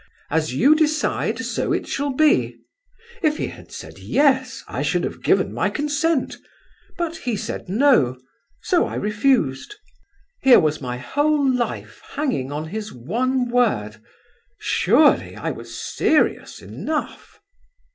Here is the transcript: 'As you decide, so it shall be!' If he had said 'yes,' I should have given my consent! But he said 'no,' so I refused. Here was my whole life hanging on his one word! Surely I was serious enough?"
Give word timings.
'As 0.31 0.51
you 0.51 0.73
decide, 0.73 1.37
so 1.45 1.71
it 1.71 1.85
shall 1.85 2.11
be!' 2.11 2.57
If 3.21 3.37
he 3.37 3.45
had 3.49 3.71
said 3.71 3.99
'yes,' 3.99 4.63
I 4.67 4.81
should 4.81 5.03
have 5.03 5.21
given 5.21 5.53
my 5.53 5.69
consent! 5.69 6.37
But 6.97 7.17
he 7.17 7.35
said 7.37 7.69
'no,' 7.69 8.17
so 8.63 8.87
I 8.87 8.95
refused. 8.95 9.75
Here 10.41 10.59
was 10.59 10.81
my 10.81 10.97
whole 10.97 11.47
life 11.47 12.01
hanging 12.15 12.51
on 12.51 12.69
his 12.69 12.91
one 12.91 13.47
word! 13.51 13.97
Surely 14.59 15.35
I 15.35 15.51
was 15.51 15.79
serious 15.79 16.63
enough?" 16.63 17.39